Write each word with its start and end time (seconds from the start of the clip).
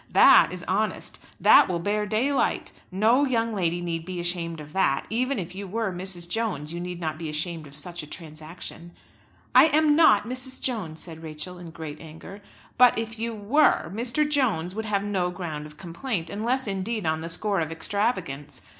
That 0.09 0.49
is 0.51 0.63
honest; 0.67 1.19
that 1.39 1.67
will 1.69 1.77
bear 1.77 2.07
daylight; 2.07 2.71
no 2.91 3.23
young 3.23 3.53
lady 3.53 3.81
need 3.81 4.03
be 4.03 4.19
ashamed 4.19 4.59
of 4.59 4.73
that; 4.73 5.05
even 5.11 5.37
if 5.37 5.53
you 5.53 5.67
were 5.67 5.91
Mrs. 5.93 6.27
Jones 6.27 6.73
you 6.73 6.79
need 6.79 6.99
not 6.99 7.19
be 7.19 7.29
ashamed 7.29 7.67
of 7.67 7.77
such 7.77 8.01
a 8.01 8.07
transaction." 8.07 8.93
"I 9.53 9.65
am 9.65 9.95
not 9.95 10.23
Mrs. 10.27 10.59
Jones," 10.59 11.01
said 11.01 11.21
Rachel 11.21 11.59
in 11.59 11.69
great 11.69 12.01
anger. 12.01 12.41
"But 12.79 12.97
if 12.97 13.19
you 13.19 13.35
were, 13.35 13.91
Mr. 13.93 14.27
Jones 14.27 14.73
would 14.73 14.85
have 14.85 15.03
no 15.03 15.29
ground 15.29 15.67
of 15.67 15.77
complaint, 15.77 16.31
unless 16.31 16.65
indeed 16.65 17.05
on 17.05 17.21
the 17.21 17.29
score 17.29 17.59
of 17.59 17.71
extravagance. 17.71 18.59